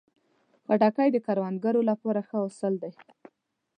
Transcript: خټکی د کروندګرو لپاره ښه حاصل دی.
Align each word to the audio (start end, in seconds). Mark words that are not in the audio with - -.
خټکی 0.65 1.09
د 1.11 1.17
کروندګرو 1.25 1.81
لپاره 1.89 2.19
ښه 2.27 2.37
حاصل 2.43 2.73
دی. 2.83 2.91